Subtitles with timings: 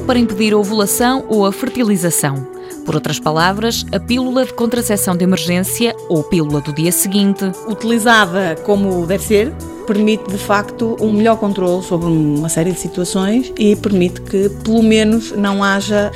[0.00, 2.46] para impedir a ovulação ou a fertilização.
[2.84, 7.44] Por outras palavras, a pílula de contracepção de emergência ou pílula do dia seguinte.
[7.68, 9.52] Utilizada como deve ser,
[9.88, 14.82] permite de facto um melhor controle sobre uma série de situações e permite que pelo
[14.82, 16.12] menos não haja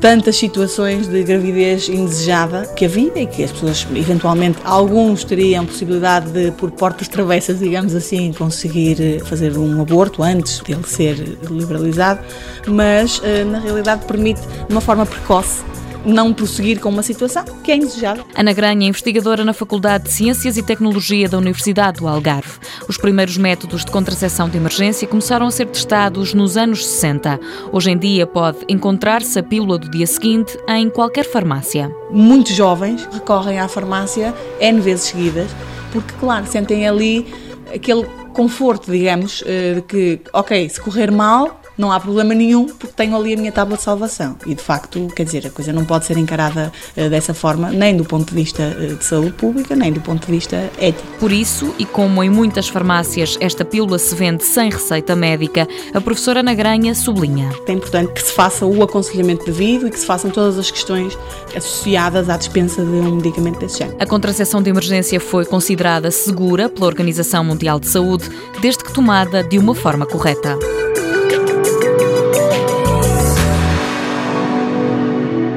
[0.00, 6.30] tantas situações de gravidez indesejada que havia e que as pessoas eventualmente alguns teriam possibilidade
[6.30, 11.16] de por portas travessas, digamos assim, conseguir fazer um aborto antes dele ser
[11.50, 12.20] liberalizado,
[12.68, 15.64] mas eh, na realidade permite de uma forma precoce
[16.06, 18.24] não prosseguir com uma situação que é indesejável.
[18.34, 22.58] Ana Granha, investigadora na Faculdade de Ciências e Tecnologia da Universidade do Algarve.
[22.88, 27.40] Os primeiros métodos de contracepção de emergência começaram a ser testados nos anos 60.
[27.72, 31.92] Hoje em dia pode encontrar-se a pílula do dia seguinte em qualquer farmácia.
[32.10, 35.50] Muitos jovens recorrem à farmácia N vezes seguidas,
[35.92, 37.26] porque, claro, sentem ali
[37.74, 42.94] aquele conforto, digamos, eh, de que, ok, se correr mal, não há problema nenhum porque
[42.94, 44.36] tenho ali a minha tábua de salvação.
[44.46, 47.96] E de facto, quer dizer, a coisa não pode ser encarada uh, dessa forma, nem
[47.96, 51.06] do ponto de vista uh, de saúde pública, nem do ponto de vista ético.
[51.18, 56.00] Por isso, e como em muitas farmácias esta pílula se vende sem receita médica, a
[56.00, 57.50] professora Ana Granha sublinha.
[57.66, 61.16] É importante que se faça o aconselhamento devido e que se façam todas as questões
[61.54, 63.96] associadas à dispensa de um medicamento desse género.
[64.00, 68.28] A contracepção de emergência foi considerada segura pela Organização Mundial de Saúde
[68.60, 70.56] desde que tomada de uma forma correta.